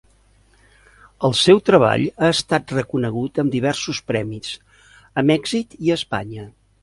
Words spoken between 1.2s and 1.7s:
El seu